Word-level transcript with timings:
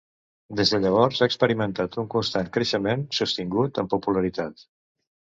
Des 0.59 0.71
de 0.75 0.79
llavors 0.85 1.19
ha 1.21 1.27
experimentat 1.33 1.99
un 2.05 2.09
constant 2.15 2.51
creixement 2.59 3.07
sostingut 3.21 3.83
en 3.85 3.95
popularitat. 3.97 4.71